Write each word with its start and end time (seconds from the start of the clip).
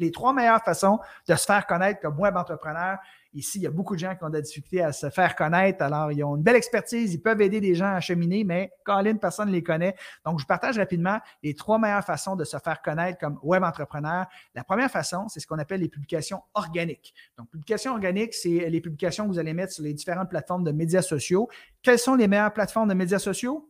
les 0.00 0.10
trois 0.10 0.32
meilleures 0.32 0.62
façons 0.62 0.98
de 1.28 1.34
se 1.34 1.44
faire 1.44 1.66
connaître 1.66 2.00
comme 2.00 2.18
web 2.18 2.36
entrepreneur. 2.36 2.98
Ici, 3.32 3.58
il 3.58 3.62
y 3.62 3.66
a 3.68 3.70
beaucoup 3.70 3.94
de 3.94 4.00
gens 4.00 4.16
qui 4.16 4.24
ont 4.24 4.28
de 4.28 4.38
la 4.40 4.86
à 4.86 4.92
se 4.92 5.08
faire 5.08 5.36
connaître. 5.36 5.84
Alors, 5.84 6.10
ils 6.10 6.24
ont 6.24 6.34
une 6.34 6.42
belle 6.42 6.56
expertise, 6.56 7.14
ils 7.14 7.22
peuvent 7.22 7.40
aider 7.40 7.60
des 7.60 7.76
gens 7.76 7.94
à 7.94 8.00
cheminer, 8.00 8.42
mais 8.42 8.72
Colin, 8.84 9.14
personne 9.18 9.48
ne 9.48 9.52
les 9.52 9.62
connaît. 9.62 9.94
Donc, 10.24 10.40
je 10.40 10.46
partage 10.46 10.78
rapidement 10.78 11.18
les 11.44 11.54
trois 11.54 11.78
meilleures 11.78 12.04
façons 12.04 12.34
de 12.34 12.42
se 12.42 12.56
faire 12.56 12.82
connaître 12.82 13.20
comme 13.20 13.38
web 13.44 13.62
entrepreneur. 13.62 14.26
La 14.56 14.64
première 14.64 14.90
façon, 14.90 15.28
c'est 15.28 15.38
ce 15.38 15.46
qu'on 15.46 15.60
appelle 15.60 15.80
les 15.80 15.88
publications 15.88 16.42
organiques. 16.54 17.14
Donc, 17.38 17.48
publications 17.50 17.92
organiques, 17.92 18.34
c'est 18.34 18.68
les 18.68 18.80
publications 18.80 19.26
que 19.26 19.32
vous 19.32 19.38
allez 19.38 19.54
mettre 19.54 19.74
sur 19.74 19.84
les 19.84 19.94
différentes 19.94 20.30
plateformes 20.30 20.64
de 20.64 20.72
médias 20.72 21.02
sociaux. 21.02 21.48
Quelles 21.82 22.00
sont 22.00 22.16
les 22.16 22.26
meilleures 22.26 22.52
plateformes 22.52 22.88
de 22.88 22.94
médias 22.94 23.20
sociaux? 23.20 23.68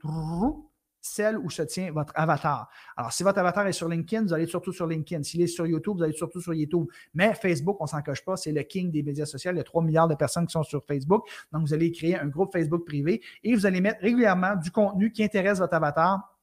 Celle 1.01 1.39
où 1.39 1.51
se 1.51 1.63
tient 1.63 1.93
votre 1.93 2.13
avatar. 2.17 2.69
Alors, 2.97 3.13
si 3.13 3.23
votre 3.23 3.39
avatar 3.39 3.67
est 3.67 3.73
sur 3.73 3.89
LinkedIn, 3.89 4.25
vous 4.25 4.33
allez 4.33 4.47
surtout 4.47 4.73
sur 4.73 4.87
LinkedIn. 4.87 5.23
S'il 5.23 5.43
est 5.43 5.47
sur 5.47 5.67
YouTube, 5.67 5.97
vous 5.97 6.03
allez 6.03 6.13
surtout 6.13 6.41
sur 6.41 6.55
YouTube. 6.55 6.87
Mais 7.15 7.35
Facebook, 7.35 7.77
on 7.81 7.87
s'en 7.87 8.03
cache 8.03 8.25
pas, 8.25 8.37
c'est 8.37 8.53
le 8.53 8.63
king 8.63 8.91
des 8.91 9.03
médias 9.03 9.27
sociaux. 9.27 9.53
Il 9.53 9.57
y 9.57 9.61
a 9.61 9.65
3 9.65 9.83
milliards 9.83 10.09
de 10.09 10.15
personnes 10.15 10.47
qui 10.47 10.53
sont 10.53 10.63
sur 10.63 10.85
Facebook. 10.85 11.27
Donc, 11.53 11.63
vous 11.63 11.75
allez 11.75 11.91
créer 11.93 12.19
un 12.19 12.27
groupe 12.27 12.53
Facebook 12.53 12.85
privé 12.85 13.23
et 13.43 13.55
vous 13.55 13.67
allez 13.67 13.81
mettre 13.81 14.01
régulièrement 14.01 14.57
du 14.57 14.71
contenu 14.71 15.13
qui 15.13 15.25
intéresse 15.25 15.59
votre 15.59 15.75
avatar 15.75 16.40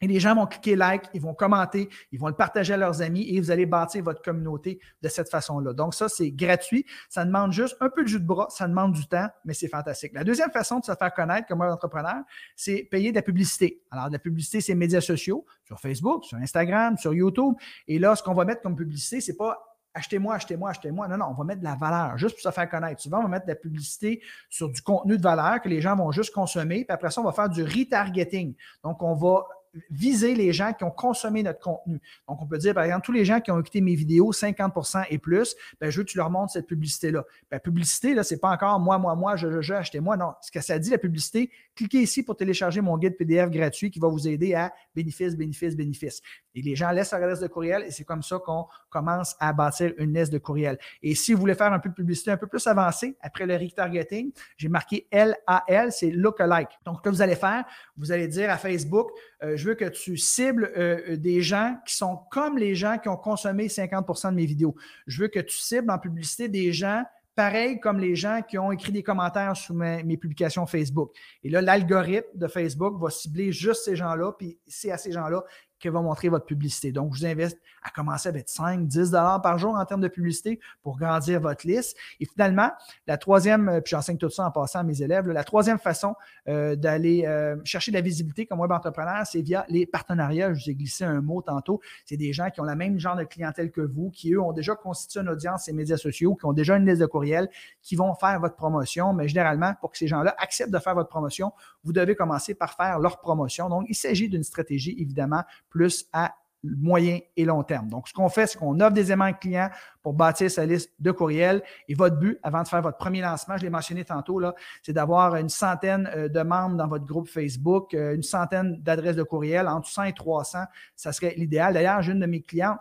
et 0.00 0.06
les 0.06 0.20
gens 0.20 0.34
vont 0.34 0.46
cliquer 0.46 0.76
like, 0.76 1.04
ils 1.14 1.20
vont 1.20 1.34
commenter, 1.34 1.88
ils 2.12 2.18
vont 2.18 2.28
le 2.28 2.34
partager 2.34 2.74
à 2.74 2.76
leurs 2.76 3.02
amis 3.02 3.26
et 3.28 3.40
vous 3.40 3.50
allez 3.50 3.66
bâtir 3.66 4.02
votre 4.02 4.22
communauté 4.22 4.80
de 5.02 5.08
cette 5.08 5.28
façon-là. 5.28 5.72
Donc, 5.72 5.94
ça, 5.94 6.08
c'est 6.08 6.30
gratuit. 6.30 6.86
Ça 7.08 7.24
demande 7.24 7.52
juste 7.52 7.76
un 7.80 7.90
peu 7.90 8.02
de 8.02 8.08
jus 8.08 8.20
de 8.20 8.26
bras, 8.26 8.46
ça 8.50 8.66
demande 8.66 8.92
du 8.92 9.06
temps, 9.06 9.28
mais 9.44 9.54
c'est 9.54 9.68
fantastique. 9.68 10.12
La 10.14 10.24
deuxième 10.24 10.50
façon 10.50 10.78
de 10.78 10.84
se 10.84 10.92
faire 10.94 11.12
connaître 11.12 11.46
comme 11.48 11.60
entrepreneur, 11.60 12.22
c'est 12.56 12.88
payer 12.90 13.10
de 13.10 13.16
la 13.16 13.22
publicité. 13.22 13.82
Alors, 13.90 14.08
de 14.08 14.12
la 14.12 14.18
publicité, 14.18 14.60
c'est 14.60 14.74
médias 14.74 15.00
sociaux, 15.00 15.44
sur 15.64 15.78
Facebook, 15.78 16.24
sur 16.24 16.38
Instagram, 16.38 16.96
sur 16.96 17.14
YouTube. 17.14 17.54
Et 17.86 17.98
là, 17.98 18.16
ce 18.16 18.22
qu'on 18.22 18.34
va 18.34 18.44
mettre 18.44 18.62
comme 18.62 18.76
publicité, 18.76 19.20
c'est 19.20 19.36
pas 19.36 19.70
achetez-moi, 19.94 20.34
achetez-moi, 20.34 20.70
achetez-moi. 20.70 21.08
Non, 21.08 21.16
non, 21.18 21.26
on 21.30 21.34
va 21.34 21.44
mettre 21.44 21.60
de 21.60 21.64
la 21.64 21.74
valeur 21.74 22.16
juste 22.16 22.36
pour 22.36 22.42
se 22.42 22.50
faire 22.50 22.68
connaître. 22.68 23.00
Souvent, 23.00 23.18
on 23.18 23.22
va 23.22 23.28
mettre 23.28 23.46
de 23.46 23.50
la 23.50 23.56
publicité 23.56 24.22
sur 24.48 24.68
du 24.68 24.80
contenu 24.82 25.16
de 25.16 25.22
valeur 25.22 25.60
que 25.60 25.68
les 25.68 25.80
gens 25.80 25.96
vont 25.96 26.12
juste 26.12 26.32
consommer. 26.32 26.84
Puis 26.84 26.94
après 26.94 27.10
ça, 27.10 27.20
on 27.20 27.24
va 27.24 27.32
faire 27.32 27.48
du 27.48 27.62
retargeting. 27.62 28.54
Donc, 28.84 29.02
on 29.02 29.14
va 29.14 29.44
viser 29.90 30.34
les 30.34 30.52
gens 30.52 30.72
qui 30.72 30.84
ont 30.84 30.90
consommé 30.90 31.42
notre 31.42 31.60
contenu. 31.60 32.00
Donc, 32.28 32.42
on 32.42 32.46
peut 32.46 32.58
dire, 32.58 32.74
par 32.74 32.84
exemple, 32.84 33.04
tous 33.04 33.12
les 33.12 33.24
gens 33.24 33.40
qui 33.40 33.50
ont 33.50 33.60
écouté 33.60 33.80
mes 33.80 33.94
vidéos, 33.94 34.32
50% 34.32 35.04
et 35.10 35.18
plus, 35.18 35.54
ben, 35.80 35.90
je 35.90 35.98
veux 35.98 36.04
que 36.04 36.10
tu 36.10 36.18
leur 36.18 36.30
montres 36.30 36.52
cette 36.52 36.66
publicité-là. 36.66 37.24
Ben, 37.50 37.60
publicité, 37.60 38.14
là, 38.14 38.22
c'est 38.22 38.40
pas 38.40 38.50
encore 38.50 38.80
moi, 38.80 38.98
moi, 38.98 39.14
moi, 39.14 39.36
je, 39.36 39.50
je, 39.50 39.60
je, 39.60 39.74
achetez-moi. 39.74 40.16
Non, 40.16 40.34
ce 40.40 40.50
que 40.50 40.60
ça 40.60 40.78
dit, 40.78 40.90
la 40.90 40.98
publicité, 40.98 41.50
cliquez 41.74 42.02
ici 42.02 42.22
pour 42.22 42.36
télécharger 42.36 42.80
mon 42.80 42.98
guide 42.98 43.16
PDF 43.16 43.50
gratuit 43.50 43.90
qui 43.90 43.98
va 43.98 44.08
vous 44.08 44.26
aider 44.28 44.54
à 44.54 44.72
bénéfice, 44.94 45.36
bénéfice, 45.36 45.76
bénéfice. 45.76 46.20
Et 46.54 46.62
les 46.62 46.74
gens 46.74 46.90
laissent 46.90 47.12
leur 47.12 47.22
adresse 47.22 47.40
de 47.40 47.46
courriel 47.46 47.84
et 47.84 47.90
c'est 47.90 48.04
comme 48.04 48.22
ça 48.22 48.38
qu'on 48.38 48.66
commence 48.88 49.36
à 49.38 49.52
bâtir 49.52 49.92
une 49.98 50.12
liste 50.12 50.32
de 50.32 50.38
courriel. 50.38 50.78
Et 51.02 51.14
si 51.14 51.32
vous 51.32 51.40
voulez 51.40 51.54
faire 51.54 51.72
un 51.72 51.78
peu 51.78 51.88
de 51.88 51.94
publicité 51.94 52.30
un 52.30 52.36
peu 52.36 52.46
plus 52.46 52.66
avancée, 52.66 53.16
après 53.20 53.46
le 53.46 53.56
retargeting, 53.56 54.32
j'ai 54.56 54.68
marqué 54.68 55.06
LAL, 55.12 55.92
c'est 55.92 56.10
lookalike. 56.10 56.70
Donc, 56.84 56.98
ce 56.98 57.02
que 57.02 57.08
vous 57.08 57.22
allez 57.22 57.36
faire, 57.36 57.64
vous 57.96 58.10
allez 58.10 58.28
dire 58.28 58.50
à 58.50 58.56
Facebook, 58.56 59.10
euh, 59.42 59.56
je 59.60 59.68
veux 59.68 59.74
que 59.74 59.84
tu 59.84 60.16
cibles 60.16 60.72
euh, 60.76 61.16
des 61.16 61.42
gens 61.42 61.76
qui 61.86 61.94
sont 61.94 62.16
comme 62.30 62.56
les 62.56 62.74
gens 62.74 62.98
qui 62.98 63.08
ont 63.08 63.16
consommé 63.16 63.68
50% 63.68 64.30
de 64.30 64.34
mes 64.34 64.46
vidéos. 64.46 64.74
Je 65.06 65.22
veux 65.22 65.28
que 65.28 65.40
tu 65.40 65.56
cibles 65.56 65.90
en 65.90 65.98
publicité 65.98 66.48
des 66.48 66.72
gens 66.72 67.04
pareils 67.36 67.78
comme 67.78 68.00
les 68.00 68.16
gens 68.16 68.40
qui 68.46 68.58
ont 68.58 68.72
écrit 68.72 68.92
des 68.92 69.02
commentaires 69.02 69.56
sous 69.56 69.74
mes 69.74 70.16
publications 70.16 70.66
Facebook. 70.66 71.12
Et 71.44 71.50
là, 71.50 71.62
l'algorithme 71.62 72.36
de 72.36 72.48
Facebook 72.48 73.00
va 73.00 73.10
cibler 73.10 73.52
juste 73.52 73.84
ces 73.84 73.96
gens-là, 73.96 74.32
puis 74.32 74.58
c'est 74.66 74.90
à 74.90 74.98
ces 74.98 75.12
gens-là 75.12 75.44
que 75.80 75.88
va 75.88 76.00
montrer 76.00 76.28
votre 76.28 76.46
publicité. 76.46 76.92
Donc, 76.92 77.14
je 77.14 77.20
vous 77.20 77.26
invite 77.26 77.58
à 77.82 77.90
commencer 77.90 78.28
avec 78.28 78.48
5, 78.48 78.86
10 78.86 79.10
dollars 79.10 79.40
par 79.40 79.58
jour 79.58 79.74
en 79.74 79.84
termes 79.84 80.00
de 80.00 80.08
publicité 80.08 80.60
pour 80.82 80.98
grandir 80.98 81.40
votre 81.40 81.66
liste. 81.66 81.96
Et 82.20 82.26
finalement, 82.26 82.70
la 83.06 83.16
troisième, 83.16 83.68
euh, 83.68 83.80
puis 83.80 83.90
j'enseigne 83.90 84.18
tout 84.18 84.30
ça 84.30 84.46
en 84.46 84.50
passant 84.50 84.80
à 84.80 84.82
mes 84.82 85.02
élèves, 85.02 85.28
la 85.28 85.44
troisième 85.44 85.78
façon 85.78 86.14
euh, 86.48 86.76
d'aller 86.76 87.24
euh, 87.26 87.56
chercher 87.64 87.90
de 87.90 87.96
la 87.96 88.02
visibilité 88.02 88.46
comme 88.46 88.60
web 88.60 88.72
entrepreneur, 88.72 89.26
c'est 89.26 89.42
via 89.42 89.64
les 89.68 89.86
partenariats. 89.86 90.52
Je 90.52 90.64
vous 90.64 90.70
ai 90.70 90.74
glissé 90.74 91.04
un 91.04 91.20
mot 91.20 91.42
tantôt. 91.42 91.80
C'est 92.04 92.16
des 92.16 92.32
gens 92.32 92.50
qui 92.50 92.60
ont 92.60 92.64
la 92.64 92.76
même 92.76 92.98
genre 92.98 93.16
de 93.16 93.24
clientèle 93.24 93.70
que 93.70 93.80
vous, 93.80 94.10
qui 94.10 94.32
eux 94.34 94.40
ont 94.40 94.52
déjà 94.52 94.74
constitué 94.74 95.20
une 95.20 95.28
audience 95.28 95.66
les 95.66 95.72
médias 95.72 95.96
sociaux, 95.96 96.34
qui 96.34 96.46
ont 96.46 96.52
déjà 96.52 96.76
une 96.76 96.86
liste 96.86 97.00
de 97.00 97.06
courriels, 97.06 97.48
qui 97.82 97.96
vont 97.96 98.14
faire 98.14 98.40
votre 98.40 98.56
promotion. 98.56 99.12
Mais 99.12 99.28
généralement, 99.28 99.74
pour 99.80 99.90
que 99.90 99.98
ces 99.98 100.06
gens-là 100.06 100.34
acceptent 100.38 100.72
de 100.72 100.78
faire 100.78 100.94
votre 100.94 101.08
promotion, 101.08 101.52
vous 101.84 101.92
devez 101.92 102.14
commencer 102.14 102.54
par 102.54 102.74
faire 102.74 102.98
leur 102.98 103.20
promotion. 103.20 103.68
Donc, 103.68 103.86
il 103.88 103.94
s'agit 103.94 104.28
d'une 104.28 104.42
stratégie, 104.42 104.96
évidemment, 104.98 105.42
plus 105.70 106.06
à 106.12 106.34
moyen 106.62 107.20
et 107.36 107.44
long 107.44 107.62
terme. 107.62 107.88
Donc, 107.88 108.08
ce 108.08 108.12
qu'on 108.12 108.28
fait, 108.28 108.46
c'est 108.46 108.58
qu'on 108.58 108.78
offre 108.80 108.92
des 108.92 109.06
éléments 109.06 109.32
clients 109.32 109.70
pour 110.02 110.12
bâtir 110.12 110.50
sa 110.50 110.66
liste 110.66 110.92
de 110.98 111.10
courriels. 111.10 111.62
Et 111.88 111.94
votre 111.94 112.16
but, 112.16 112.38
avant 112.42 112.62
de 112.62 112.68
faire 112.68 112.82
votre 112.82 112.98
premier 112.98 113.22
lancement, 113.22 113.56
je 113.56 113.62
l'ai 113.62 113.70
mentionné 113.70 114.04
tantôt, 114.04 114.38
là, 114.38 114.54
c'est 114.82 114.92
d'avoir 114.92 115.36
une 115.36 115.48
centaine 115.48 116.10
euh, 116.14 116.28
de 116.28 116.42
membres 116.42 116.76
dans 116.76 116.86
votre 116.86 117.06
groupe 117.06 117.28
Facebook, 117.28 117.94
euh, 117.94 118.14
une 118.14 118.22
centaine 118.22 118.80
d'adresses 118.82 119.16
de 119.16 119.22
courriel, 119.22 119.68
entre 119.68 119.88
100 119.88 120.04
et 120.04 120.12
300. 120.12 120.58
Ça 120.96 121.12
serait 121.12 121.34
l'idéal. 121.36 121.74
D'ailleurs, 121.74 122.02
j'ai 122.02 122.12
une 122.12 122.20
de 122.20 122.26
mes 122.26 122.42
clients 122.42 122.76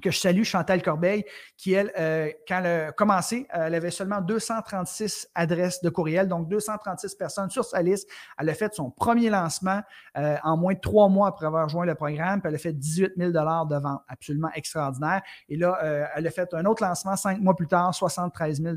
que 0.00 0.10
je 0.10 0.18
salue, 0.18 0.42
Chantal 0.44 0.82
Corbeil, 0.82 1.24
qui, 1.56 1.72
elle, 1.72 1.92
euh, 1.98 2.30
quand 2.48 2.58
elle 2.58 2.88
a 2.88 2.92
commencé, 2.92 3.46
elle 3.50 3.74
avait 3.74 3.90
seulement 3.90 4.20
236 4.20 5.28
adresses 5.34 5.82
de 5.82 5.90
courriel, 5.90 6.28
donc 6.28 6.48
236 6.48 7.14
personnes 7.14 7.50
sur 7.50 7.64
sa 7.64 7.82
liste. 7.82 8.08
Elle 8.38 8.48
a 8.48 8.54
fait 8.54 8.74
son 8.74 8.90
premier 8.90 9.30
lancement 9.30 9.80
euh, 10.16 10.36
en 10.42 10.56
moins 10.56 10.74
de 10.74 10.80
trois 10.80 11.08
mois 11.08 11.28
après 11.28 11.46
avoir 11.46 11.68
joint 11.68 11.84
le 11.84 11.94
programme, 11.94 12.40
puis 12.40 12.48
elle 12.48 12.54
a 12.54 12.58
fait 12.58 12.72
18 12.72 13.12
000 13.16 13.30
de 13.32 13.80
vente, 13.80 14.02
absolument 14.08 14.50
extraordinaire. 14.54 15.22
Et 15.48 15.56
là, 15.56 15.78
euh, 15.82 16.06
elle 16.14 16.26
a 16.26 16.30
fait 16.30 16.52
un 16.54 16.64
autre 16.64 16.82
lancement 16.82 17.16
cinq 17.16 17.40
mois 17.40 17.54
plus 17.54 17.66
tard, 17.66 17.94
73 17.94 18.62
000 18.62 18.76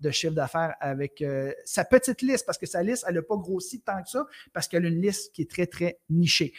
de 0.00 0.10
chiffre 0.10 0.34
d'affaires 0.34 0.74
avec 0.80 1.24
sa 1.64 1.84
petite 1.84 2.22
liste, 2.22 2.46
parce 2.46 2.58
que 2.58 2.66
sa 2.66 2.82
liste, 2.82 3.04
elle 3.08 3.14
n'a 3.14 3.22
pas 3.22 3.36
grossi 3.36 3.80
tant 3.80 4.02
que 4.02 4.08
ça, 4.08 4.26
parce 4.52 4.68
qu'elle 4.68 4.84
a 4.84 4.88
une 4.88 5.00
liste 5.00 5.32
qui 5.32 5.42
est 5.42 5.50
très, 5.50 5.66
très 5.66 6.00
nichée. 6.08 6.48